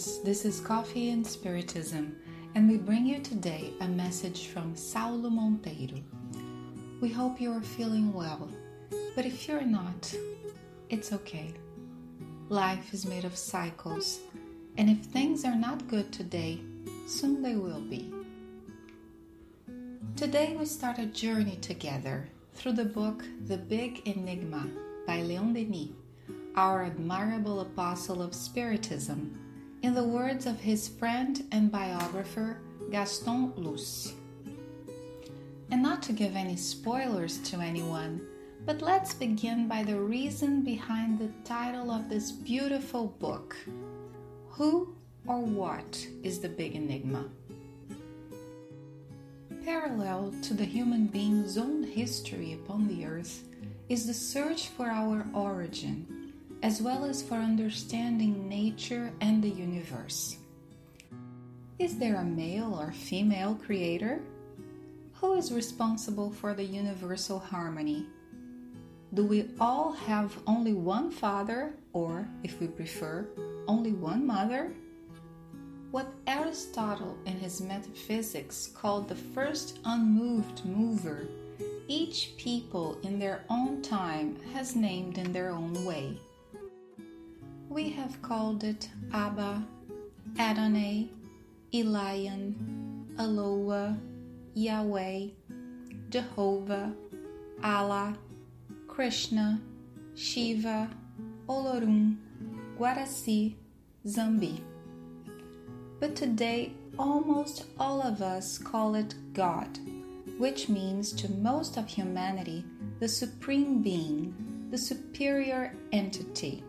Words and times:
Friends. 0.00 0.22
This 0.22 0.44
is 0.44 0.60
Coffee 0.60 1.10
and 1.10 1.26
Spiritism, 1.26 2.16
and 2.54 2.68
we 2.68 2.78
bring 2.78 3.04
you 3.06 3.20
today 3.20 3.74
a 3.80 3.88
message 3.88 4.46
from 4.46 4.74
Saulo 4.74 5.30
Monteiro. 5.30 6.02
We 7.02 7.10
hope 7.10 7.40
you 7.40 7.52
are 7.52 7.60
feeling 7.60 8.12
well, 8.12 8.48
but 9.14 9.26
if 9.26 9.46
you're 9.46 9.60
not, 9.60 10.14
it's 10.88 11.12
okay. 11.12 11.52
Life 12.48 12.94
is 12.94 13.04
made 13.04 13.24
of 13.26 13.36
cycles, 13.36 14.20
and 14.78 14.88
if 14.88 14.98
things 14.98 15.44
are 15.44 15.56
not 15.56 15.88
good 15.88 16.10
today, 16.12 16.60
soon 17.06 17.42
they 17.42 17.56
will 17.56 17.82
be. 17.82 18.10
Today 20.16 20.56
we 20.58 20.64
start 20.64 20.98
a 20.98 21.06
journey 21.06 21.58
together 21.60 22.26
through 22.54 22.72
the 22.72 22.86
book 22.86 23.22
The 23.46 23.58
Big 23.58 24.06
Enigma 24.06 24.66
by 25.06 25.20
Leon 25.20 25.52
Denis, 25.52 25.90
our 26.56 26.84
admirable 26.84 27.60
apostle 27.60 28.22
of 28.22 28.34
Spiritism, 28.34 29.49
in 29.82 29.94
the 29.94 30.04
words 30.04 30.46
of 30.46 30.60
his 30.60 30.88
friend 30.88 31.44
and 31.52 31.72
biographer 31.72 32.58
Gaston 32.90 33.52
Luce. 33.56 34.12
And 35.70 35.82
not 35.82 36.02
to 36.04 36.12
give 36.12 36.36
any 36.36 36.56
spoilers 36.56 37.38
to 37.50 37.60
anyone, 37.60 38.20
but 38.66 38.82
let's 38.82 39.14
begin 39.14 39.68
by 39.68 39.82
the 39.82 39.98
reason 39.98 40.62
behind 40.62 41.18
the 41.18 41.30
title 41.44 41.90
of 41.90 42.08
this 42.08 42.30
beautiful 42.30 43.06
book 43.18 43.56
Who 44.50 44.94
or 45.26 45.40
What 45.40 46.06
is 46.22 46.40
the 46.40 46.48
Big 46.48 46.74
Enigma? 46.74 47.24
Parallel 49.64 50.34
to 50.42 50.54
the 50.54 50.64
human 50.64 51.06
being's 51.06 51.56
own 51.56 51.84
history 51.84 52.52
upon 52.52 52.88
the 52.88 53.06
earth 53.06 53.44
is 53.88 54.06
the 54.06 54.14
search 54.14 54.68
for 54.68 54.86
our 54.86 55.26
origin, 55.34 56.19
as 56.62 56.82
well 56.82 57.04
as 57.04 57.22
for 57.22 57.34
understanding 57.34 58.48
nature 58.48 59.12
and 59.20 59.42
the 59.42 59.48
universe. 59.48 60.36
Is 61.78 61.96
there 61.96 62.16
a 62.16 62.24
male 62.24 62.78
or 62.78 62.92
female 62.92 63.58
creator? 63.64 64.20
Who 65.14 65.34
is 65.34 65.52
responsible 65.52 66.30
for 66.30 66.52
the 66.52 66.64
universal 66.64 67.38
harmony? 67.38 68.06
Do 69.14 69.24
we 69.24 69.50
all 69.58 69.92
have 69.92 70.38
only 70.46 70.72
one 70.72 71.10
father, 71.10 71.74
or, 71.92 72.28
if 72.44 72.60
we 72.60 72.68
prefer, 72.68 73.26
only 73.66 73.92
one 73.92 74.26
mother? 74.26 74.72
What 75.90 76.12
Aristotle 76.26 77.18
in 77.26 77.32
his 77.32 77.60
Metaphysics 77.60 78.68
called 78.68 79.08
the 79.08 79.16
first 79.16 79.80
unmoved 79.84 80.64
mover, 80.64 81.26
each 81.88 82.34
people 82.36 82.98
in 83.02 83.18
their 83.18 83.44
own 83.50 83.82
time 83.82 84.36
has 84.54 84.76
named 84.76 85.18
in 85.18 85.32
their 85.32 85.50
own 85.50 85.84
way. 85.84 86.20
We 87.70 87.88
have 87.90 88.20
called 88.20 88.64
it 88.64 88.90
Abba, 89.14 89.66
Adonai, 90.38 91.08
Elion, 91.72 92.54
Eloah, 93.16 93.96
Yahweh, 94.52 95.28
Jehovah, 96.10 96.92
Allah, 97.64 98.18
Krishna, 98.86 99.62
Shiva, 100.14 100.90
Olorum, 101.48 102.16
Guaraci, 102.78 103.54
Zambi 104.06 104.60
but 106.00 106.16
today 106.16 106.72
almost 106.98 107.66
all 107.78 108.00
of 108.02 108.22
us 108.22 108.56
call 108.58 108.94
it 108.94 109.14
God, 109.34 109.78
which 110.38 110.68
means 110.68 111.12
to 111.12 111.30
most 111.30 111.76
of 111.76 111.86
humanity 111.86 112.64
the 112.98 113.08
supreme 113.08 113.82
being, 113.82 114.68
the 114.70 114.78
superior 114.78 115.74
entity. 115.92 116.64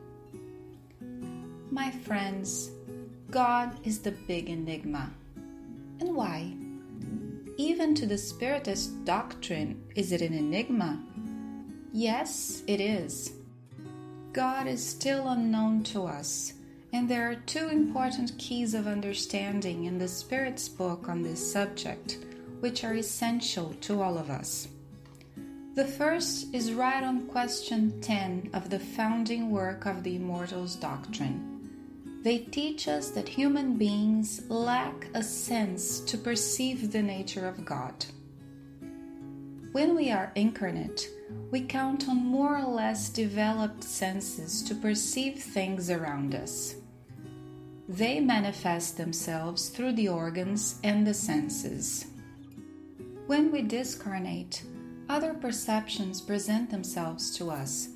My 1.71 1.89
friends, 1.89 2.71
God 3.31 3.75
is 3.83 3.99
the 3.99 4.11
big 4.11 4.49
enigma. 4.49 5.09
And 5.99 6.15
why? 6.15 6.53
Even 7.57 7.95
to 7.95 8.05
the 8.05 8.17
Spiritist 8.17 9.05
doctrine, 9.05 9.81
is 9.95 10.11
it 10.11 10.21
an 10.21 10.33
enigma? 10.33 11.01
Yes, 11.93 12.61
it 12.67 12.79
is. 12.79 13.33
God 14.33 14.67
is 14.67 14.85
still 14.85 15.27
unknown 15.29 15.83
to 15.83 16.03
us 16.03 16.53
and 16.93 17.07
there 17.07 17.29
are 17.29 17.35
two 17.35 17.69
important 17.69 18.38
keys 18.38 18.73
of 18.73 18.85
understanding 18.85 19.85
in 19.85 19.97
the 19.97 20.07
Spirit's 20.07 20.67
book 20.67 21.07
on 21.07 21.21
this 21.21 21.51
subject, 21.51 22.17
which 22.59 22.83
are 22.83 22.93
essential 22.93 23.73
to 23.81 24.01
all 24.01 24.17
of 24.17 24.29
us. 24.29 24.67
The 25.75 25.85
first 25.85 26.53
is 26.53 26.73
right 26.73 27.01
on 27.01 27.27
question 27.27 28.01
10 28.01 28.49
of 28.53 28.69
the 28.69 28.79
founding 28.79 29.51
work 29.51 29.85
of 29.85 30.03
the 30.03 30.17
Immortals 30.17 30.75
Doctrine. 30.75 31.60
They 32.23 32.39
teach 32.39 32.87
us 32.87 33.09
that 33.11 33.27
human 33.27 33.77
beings 33.77 34.43
lack 34.47 35.07
a 35.15 35.23
sense 35.23 35.99
to 36.01 36.17
perceive 36.17 36.91
the 36.91 37.01
nature 37.01 37.47
of 37.47 37.65
God. 37.65 38.05
When 39.71 39.95
we 39.95 40.11
are 40.11 40.31
incarnate, 40.35 41.09
we 41.49 41.61
count 41.61 42.07
on 42.07 42.17
more 42.17 42.57
or 42.57 42.67
less 42.67 43.09
developed 43.09 43.83
senses 43.83 44.61
to 44.63 44.75
perceive 44.75 45.41
things 45.41 45.89
around 45.89 46.35
us. 46.35 46.75
They 47.89 48.19
manifest 48.19 48.97
themselves 48.97 49.69
through 49.69 49.93
the 49.93 50.09
organs 50.09 50.79
and 50.83 51.07
the 51.07 51.13
senses. 51.13 52.05
When 53.25 53.51
we 53.51 53.63
discarnate, 53.63 54.63
other 55.09 55.33
perceptions 55.33 56.21
present 56.21 56.69
themselves 56.69 57.35
to 57.38 57.49
us, 57.49 57.89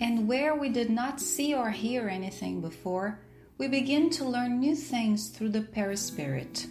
and 0.00 0.26
where 0.26 0.54
we 0.54 0.68
did 0.68 0.90
not 0.90 1.20
see 1.20 1.54
or 1.54 1.70
hear 1.70 2.08
anything 2.08 2.60
before, 2.60 3.20
we 3.58 3.68
begin 3.68 4.08
to 4.10 4.24
learn 4.24 4.60
new 4.60 4.74
things 4.74 5.28
through 5.28 5.50
the 5.50 5.60
perispirit. 5.60 6.66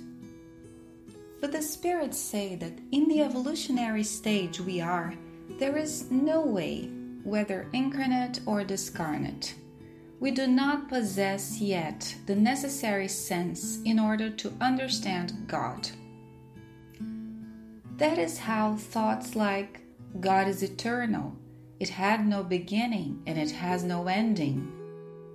But 1.39 1.51
the 1.51 1.61
spirits 1.61 2.17
say 2.17 2.55
that 2.55 2.79
in 2.91 3.07
the 3.07 3.21
evolutionary 3.21 4.03
stage 4.03 4.59
we 4.59 4.81
are, 4.81 5.13
there 5.59 5.77
is 5.77 6.09
no 6.09 6.41
way, 6.41 6.89
whether 7.23 7.67
incarnate 7.73 8.39
or 8.45 8.63
discarnate 8.63 9.53
we 10.19 10.31
do 10.31 10.47
not 10.47 10.89
possess 10.89 11.59
yet 11.61 12.15
the 12.25 12.35
necessary 12.35 13.07
sense 13.07 13.79
in 13.83 13.99
order 13.99 14.29
to 14.31 14.53
understand 14.59 15.45
God. 15.47 15.89
That 17.97 18.17
is 18.17 18.39
how 18.39 18.75
thoughts 18.75 19.35
like 19.35 19.81
God 20.19 20.47
is 20.47 20.63
eternal, 20.63 21.35
it 21.79 21.89
had 21.89 22.27
no 22.27 22.43
beginning 22.43 23.21
and 23.27 23.37
it 23.37 23.51
has 23.51 23.83
no 23.83 24.07
ending, 24.07 24.71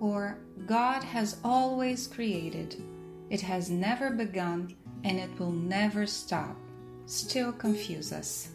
or 0.02 0.36
God 0.66 1.02
has 1.02 1.38
always 1.42 2.06
created, 2.06 2.76
it 3.30 3.40
has 3.40 3.70
never 3.70 4.10
begun 4.10 4.74
and 5.04 5.18
it 5.18 5.30
will 5.38 5.52
never 5.52 6.04
stop, 6.04 6.56
still 7.06 7.52
confuse 7.52 8.12
us. 8.12 8.50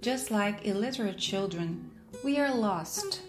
Just 0.00 0.30
like 0.30 0.64
illiterate 0.64 1.18
children, 1.18 1.90
we 2.22 2.38
are 2.38 2.54
lost 2.54 3.22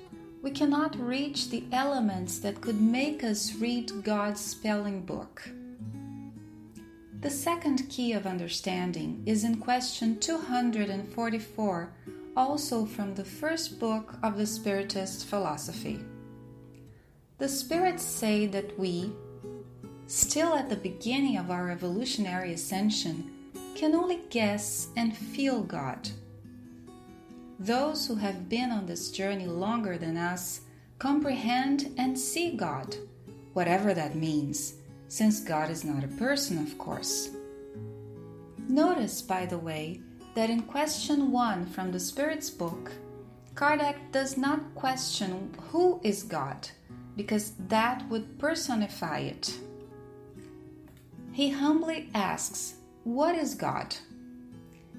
we 0.47 0.51
cannot 0.51 0.95
reach 0.99 1.49
the 1.49 1.63
elements 1.71 2.39
that 2.39 2.61
could 2.61 2.79
make 2.79 3.23
us 3.23 3.55
read 3.55 3.91
God's 4.03 4.39
spelling 4.39 5.01
book. 5.01 5.49
The 7.19 7.29
second 7.29 7.89
key 7.89 8.13
of 8.13 8.27
understanding 8.27 9.23
is 9.25 9.43
in 9.43 9.57
question 9.57 10.19
244, 10.19 11.93
also 12.37 12.85
from 12.85 13.15
the 13.15 13.25
first 13.25 13.79
book 13.79 14.15
of 14.21 14.37
the 14.37 14.45
Spiritist 14.45 15.25
philosophy. 15.25 15.99
The 17.39 17.47
spirits 17.47 18.01
say 18.03 18.47
that 18.47 18.79
we, 18.79 19.11
still 20.07 20.55
at 20.55 20.69
the 20.69 20.75
beginning 20.75 21.37
of 21.37 21.51
our 21.51 21.69
evolutionary 21.69 22.53
ascension, 22.53 23.31
can 23.75 23.93
only 23.93 24.21
guess 24.31 24.87
and 24.97 25.15
feel 25.15 25.61
God. 25.61 26.09
Those 27.59 28.07
who 28.07 28.15
have 28.15 28.49
been 28.49 28.71
on 28.71 28.87
this 28.87 29.11
journey 29.11 29.45
longer 29.45 29.99
than 29.99 30.17
us 30.17 30.61
comprehend 30.97 31.93
and 31.99 32.17
see 32.17 32.57
God, 32.57 32.95
whatever 33.53 33.93
that 33.93 34.15
means, 34.15 34.73
since 35.07 35.39
God 35.39 35.69
is 35.69 35.83
not 35.83 36.03
a 36.03 36.07
person, 36.07 36.57
of 36.57 36.75
course. 36.79 37.29
Notice, 38.67 39.21
by 39.21 39.45
the 39.45 39.59
way, 39.59 40.01
that 40.33 40.49
in 40.49 40.63
question 40.63 41.31
1 41.31 41.67
from 41.67 41.91
the 41.91 41.99
Spirit's 41.99 42.49
book, 42.49 42.91
Kardec 43.53 44.11
does 44.11 44.37
not 44.37 44.73
question 44.73 45.53
who 45.69 45.99
is 46.03 46.23
God, 46.23 46.69
because 47.17 47.53
that 47.67 48.07
would 48.09 48.39
personify 48.39 49.19
it. 49.19 49.57
He 51.33 51.49
humbly 51.49 52.09
asks, 52.13 52.75
What 53.03 53.35
is 53.35 53.55
God? 53.55 53.95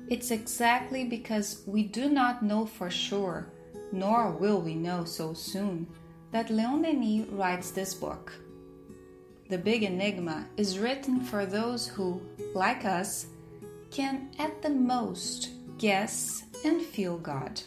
It's 0.09 0.31
exactly 0.31 1.05
because 1.05 1.63
we 1.67 1.85
do 1.85 2.11
not 2.11 2.43
know 2.43 2.67
for 2.67 2.91
sure, 2.91 3.47
nor 3.93 4.33
will 4.33 4.61
we 4.61 4.75
know 4.75 5.05
so 5.05 5.33
soon, 5.33 5.87
that 6.33 6.51
Leon 6.51 6.83
Denis 6.83 7.27
writes 7.29 7.71
this 7.71 7.95
book. 7.95 8.33
The 9.49 9.59
Big 9.59 9.83
Enigma 9.83 10.47
is 10.57 10.79
written 10.79 11.21
for 11.21 11.47
those 11.47 11.89
who, 11.89 12.21
like 12.55 12.85
us, 12.85 13.27
can 13.91 14.31
at 14.39 14.61
the 14.61 14.71
most 14.71 15.51
guess 15.79 16.45
and 16.65 16.83
feel 16.83 17.17
God. 17.19 17.63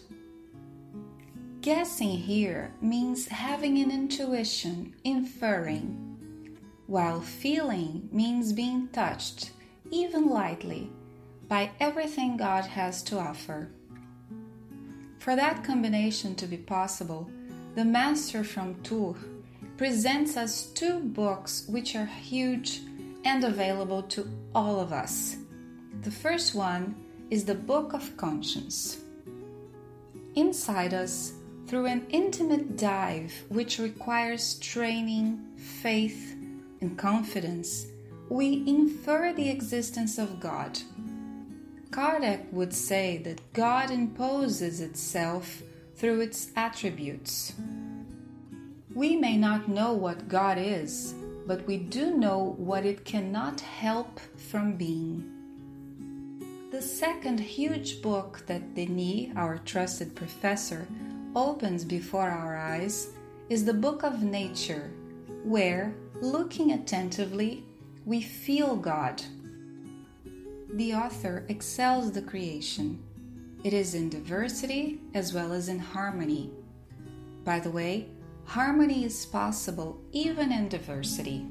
Guessing 1.62 2.18
here 2.18 2.74
means 2.82 3.28
having 3.28 3.78
an 3.78 3.92
intuition, 3.92 4.96
inferring, 5.04 6.58
while 6.88 7.22
feeling 7.22 8.10
means 8.12 8.52
being 8.52 8.88
touched, 8.88 9.52
even 9.92 10.28
lightly, 10.28 10.90
by 11.48 11.70
everything 11.80 12.36
God 12.36 12.66
has 12.66 13.04
to 13.04 13.20
offer. 13.20 13.70
For 15.20 15.36
that 15.36 15.64
combination 15.64 16.34
to 16.38 16.48
be 16.48 16.58
possible, 16.58 17.30
the 17.76 17.86
Master 17.86 18.44
from 18.44 18.82
Tours 18.82 19.18
presents 19.78 20.38
us 20.38 20.66
two 20.66 21.00
books 21.00 21.66
which 21.68 21.96
are 21.96 22.06
huge 22.08 22.82
and 23.24 23.44
available 23.44 24.02
to 24.04 24.28
all 24.56 24.80
of 24.80 24.92
us. 24.92 25.38
The 26.02 26.10
first 26.10 26.56
one 26.56 26.96
is 27.30 27.46
the 27.46 27.54
Book 27.54 27.94
of 27.94 28.18
Conscience. 28.18 28.98
Inside 30.34 30.96
us, 30.96 31.34
through 31.68 31.86
an 31.86 32.06
intimate 32.10 32.78
dive 32.78 33.34
which 33.50 33.80
requires 33.80 34.56
training, 34.56 35.40
faith, 35.58 36.36
and 36.82 36.98
confidence, 36.98 37.88
we 38.30 38.64
infer 38.66 39.34
the 39.34 39.50
existence 39.50 40.18
of 40.18 40.40
God. 40.40 40.80
Kardec 41.92 42.52
would 42.52 42.74
say 42.74 43.18
that 43.20 43.54
God 43.54 43.92
imposes 43.92 44.80
itself 44.80 45.62
through 45.96 46.22
its 46.22 46.52
attributes. 46.56 47.54
We 48.94 49.16
may 49.16 49.38
not 49.38 49.68
know 49.68 49.94
what 49.94 50.30
God 50.30 50.58
is, 50.58 51.14
but 51.46 51.68
we 51.68 51.78
do 51.78 52.18
know 52.18 52.56
what 52.58 52.86
it 52.86 53.06
cannot 53.06 53.62
help 53.62 54.20
from 54.38 54.78
being. 54.78 55.30
The 56.72 56.82
second 56.82 57.40
huge 57.40 58.02
book 58.02 58.44
that 58.48 58.76
Denis, 58.76 59.36
our 59.36 59.58
trusted 59.58 60.16
professor, 60.16 60.88
opens 61.36 61.84
before 61.86 62.30
our 62.30 62.58
eyes 62.58 63.10
is 63.50 63.66
the 63.66 63.74
book 63.74 64.04
of 64.04 64.24
nature, 64.24 64.92
where, 65.44 65.94
looking 66.22 66.72
attentively, 66.72 67.64
we 68.06 68.22
feel 68.22 68.76
God. 68.76 69.22
The 70.74 70.94
author 70.94 71.46
excels 71.50 72.12
the 72.12 72.22
creation. 72.22 73.04
It 73.64 73.74
is 73.74 73.94
in 73.94 74.10
diversity 74.10 75.02
as 75.14 75.34
well 75.34 75.52
as 75.54 75.70
in 75.70 75.80
harmony. 75.80 76.52
By 77.44 77.60
the 77.60 77.72
way, 77.72 78.08
harmony 78.46 79.06
is 79.06 79.26
possible 79.26 80.00
even 80.12 80.52
in 80.52 80.70
diversity. 80.70 81.46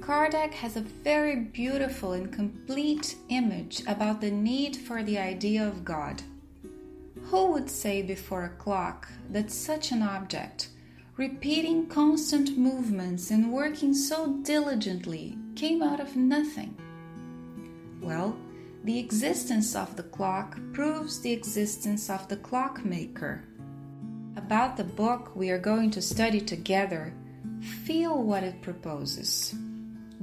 Kardec 0.00 0.54
has 0.54 0.76
a 0.76 0.80
very 0.80 1.36
beautiful 1.36 2.12
and 2.12 2.32
complete 2.32 3.16
image 3.28 3.82
about 3.86 4.20
the 4.20 4.30
need 4.30 4.76
for 4.76 5.02
the 5.02 5.18
idea 5.18 5.66
of 5.66 5.84
God. 5.84 6.22
Who 7.30 7.52
would 7.52 7.70
say 7.70 8.02
before 8.02 8.42
a 8.42 8.48
clock 8.48 9.06
that 9.28 9.52
such 9.52 9.92
an 9.92 10.02
object, 10.02 10.70
repeating 11.16 11.86
constant 11.86 12.58
movements 12.58 13.30
and 13.30 13.52
working 13.52 13.94
so 13.94 14.38
diligently, 14.42 15.38
came 15.54 15.80
out 15.80 16.00
of 16.00 16.16
nothing? 16.16 16.74
Well, 18.02 18.36
the 18.82 18.98
existence 18.98 19.76
of 19.76 19.94
the 19.94 20.02
clock 20.02 20.58
proves 20.72 21.20
the 21.20 21.30
existence 21.30 22.10
of 22.10 22.26
the 22.26 22.36
clockmaker. 22.36 23.44
About 24.34 24.76
the 24.76 24.82
book 24.82 25.30
we 25.36 25.50
are 25.50 25.58
going 25.58 25.92
to 25.92 26.02
study 26.02 26.40
together, 26.40 27.14
feel 27.84 28.20
what 28.20 28.42
it 28.42 28.60
proposes. 28.60 29.54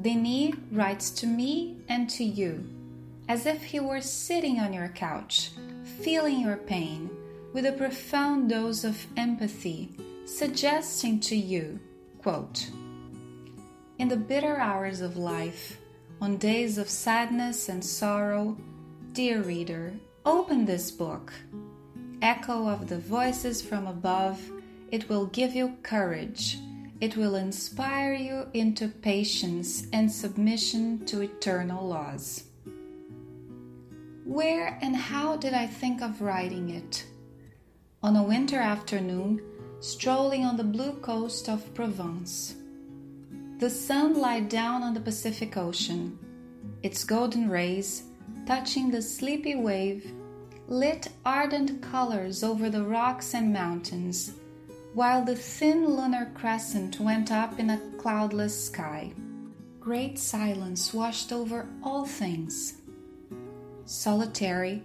Denis 0.02 0.56
writes 0.74 1.10
to 1.12 1.26
me 1.26 1.78
and 1.88 2.10
to 2.10 2.26
you, 2.26 2.68
as 3.30 3.46
if 3.46 3.64
he 3.64 3.80
were 3.80 4.02
sitting 4.02 4.60
on 4.60 4.74
your 4.74 4.90
couch 4.90 5.52
feeling 6.02 6.42
your 6.42 6.58
pain 6.58 7.10
with 7.54 7.66
a 7.66 7.72
profound 7.72 8.50
dose 8.50 8.84
of 8.84 9.06
empathy, 9.18 9.90
suggesting 10.26 11.20
to 11.20 11.36
you, 11.36 11.80
quote, 12.20 12.70
In 13.98 14.08
the 14.08 14.16
bitter 14.16 14.58
hours 14.58 15.02
of 15.02 15.18
life, 15.18 15.80
on 16.22 16.38
days 16.38 16.78
of 16.78 16.90
sadness 16.90 17.70
and 17.70 17.84
sorrow, 17.84 18.58
dear 19.14 19.42
reader, 19.42 19.94
open 20.26 20.66
this 20.66 20.92
book. 20.92 21.34
Echo 22.22 22.68
of 22.68 22.90
the 22.90 23.00
voices 23.00 23.62
from 23.62 23.88
above, 23.88 24.40
it 24.92 25.10
will 25.10 25.28
give 25.28 25.56
you 25.56 25.78
courage. 25.84 26.58
It 27.00 27.16
will 27.16 27.36
inspire 27.36 28.14
you 28.14 28.48
into 28.54 28.88
patience 28.88 29.88
and 29.94 30.12
submission 30.12 31.06
to 31.06 31.22
eternal 31.22 31.88
laws. 31.88 32.47
Where 34.28 34.78
and 34.82 34.94
how 34.94 35.38
did 35.38 35.54
I 35.54 35.68
think 35.68 36.02
of 36.02 36.22
writing 36.22 36.72
it? 36.72 37.06
On 38.04 38.18
a 38.18 38.24
winter 38.24 38.60
afternoon, 38.60 39.42
strolling 39.80 40.44
on 40.44 40.58
the 40.58 40.66
blue 40.66 40.92
coast 40.96 41.48
of 41.48 41.74
Provence. 41.74 42.56
The 43.60 43.70
sun 43.70 44.20
lied 44.20 44.50
down 44.50 44.84
on 44.84 44.94
the 44.94 45.00
Pacific 45.00 45.56
Ocean. 45.56 46.20
Its 46.84 47.06
golden 47.06 47.50
rays, 47.50 48.04
touching 48.46 48.92
the 48.92 49.02
sleepy 49.02 49.56
wave, 49.56 50.12
lit 50.68 51.08
ardent 51.26 51.82
colors 51.82 52.44
over 52.44 52.70
the 52.70 52.84
rocks 52.84 53.34
and 53.34 53.54
mountains, 53.54 54.34
while 54.94 55.24
the 55.24 55.38
thin 55.38 55.88
lunar 55.88 56.30
crescent 56.36 57.00
went 57.00 57.32
up 57.32 57.58
in 57.60 57.70
a 57.70 57.82
cloudless 57.98 58.66
sky. 58.66 59.14
Great 59.80 60.20
silence 60.20 60.94
washed 60.94 61.32
over 61.32 61.66
all 61.82 62.06
things 62.06 62.82
solitary, 63.88 64.84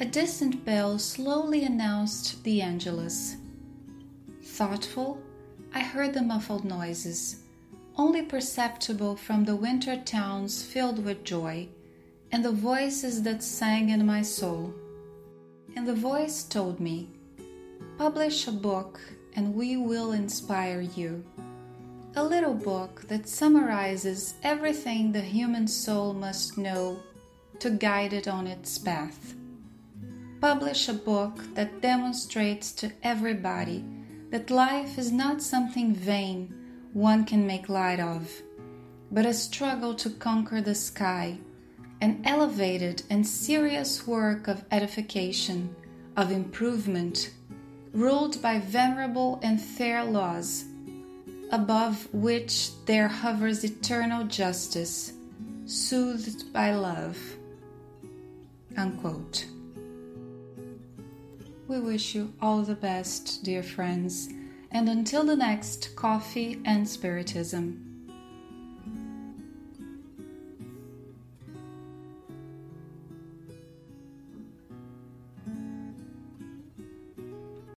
a 0.00 0.04
distant 0.04 0.64
bell 0.64 0.98
slowly 0.98 1.62
announced 1.64 2.42
the 2.42 2.60
Angelus. 2.60 3.36
Thoughtful, 4.42 5.22
I 5.72 5.80
heard 5.80 6.14
the 6.14 6.22
muffled 6.22 6.64
noises, 6.64 7.44
only 7.96 8.22
perceptible 8.22 9.14
from 9.14 9.44
the 9.44 9.54
winter 9.54 9.96
towns 9.96 10.64
filled 10.64 11.04
with 11.04 11.22
joy, 11.22 11.68
and 12.32 12.44
the 12.44 12.50
voices 12.50 13.22
that 13.22 13.42
sang 13.42 13.90
in 13.90 14.04
my 14.04 14.22
soul. 14.22 14.74
And 15.76 15.86
the 15.86 15.94
voice 15.94 16.42
told 16.42 16.80
me, 16.80 17.08
Publish 17.98 18.48
a 18.48 18.52
book, 18.52 19.00
and 19.36 19.54
we 19.54 19.76
will 19.76 20.10
inspire 20.10 20.80
you. 20.80 21.24
A 22.16 22.24
little 22.24 22.54
book 22.54 23.02
that 23.06 23.28
summarizes 23.28 24.34
everything 24.42 25.12
the 25.12 25.20
human 25.20 25.68
soul 25.68 26.12
must 26.12 26.58
know 26.58 26.98
to 27.60 27.70
guide 27.70 28.12
it 28.12 28.26
on 28.26 28.46
its 28.46 28.78
path. 28.78 29.34
Publish 30.40 30.88
a 30.88 30.94
book 30.94 31.54
that 31.54 31.82
demonstrates 31.82 32.72
to 32.72 32.92
everybody 33.02 33.84
that 34.30 34.50
life 34.50 34.96
is 34.96 35.12
not 35.12 35.42
something 35.42 35.94
vain 35.94 36.54
one 36.92 37.24
can 37.24 37.46
make 37.46 37.68
light 37.68 38.00
of, 38.00 38.30
but 39.12 39.26
a 39.26 39.34
struggle 39.34 39.94
to 39.94 40.10
conquer 40.10 40.60
the 40.60 40.74
sky, 40.74 41.38
an 42.00 42.22
elevated 42.24 43.02
and 43.10 43.26
serious 43.26 44.06
work 44.06 44.48
of 44.48 44.64
edification, 44.70 45.74
of 46.16 46.32
improvement, 46.32 47.30
ruled 47.92 48.40
by 48.40 48.58
venerable 48.58 49.38
and 49.42 49.60
fair 49.60 50.02
laws, 50.04 50.64
above 51.52 52.08
which 52.12 52.70
there 52.86 53.08
hovers 53.08 53.64
eternal 53.64 54.24
justice, 54.24 55.12
soothed 55.66 56.52
by 56.52 56.72
love. 56.72 57.18
Unquote. 58.76 59.46
We 61.68 61.80
wish 61.80 62.14
you 62.14 62.32
all 62.40 62.62
the 62.62 62.74
best, 62.74 63.44
dear 63.44 63.62
friends, 63.62 64.28
and 64.70 64.88
until 64.88 65.24
the 65.24 65.36
next 65.36 65.94
Coffee 65.96 66.60
and 66.64 66.88
Spiritism. 66.88 67.89